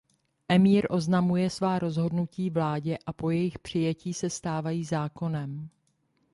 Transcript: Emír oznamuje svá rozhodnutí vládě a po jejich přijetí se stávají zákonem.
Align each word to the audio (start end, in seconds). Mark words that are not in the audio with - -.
Emír 0.49 0.87
oznamuje 0.89 1.49
svá 1.49 1.79
rozhodnutí 1.79 2.49
vládě 2.49 2.97
a 3.05 3.13
po 3.13 3.29
jejich 3.29 3.59
přijetí 3.59 4.13
se 4.13 4.29
stávají 4.29 4.85
zákonem. 4.85 5.69